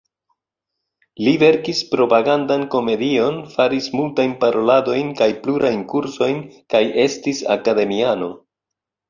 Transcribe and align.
Li 1.25 1.33
verkis 1.41 1.81
propagandan 1.91 2.63
komedion, 2.75 3.37
faris 3.57 3.91
multajn 3.99 4.33
paroladojn 4.45 5.13
kaj 5.21 5.29
plurajn 5.45 5.85
kursojn, 5.93 6.41
kaj 6.77 6.83
estis 7.07 7.45
akademiano. 7.59 8.33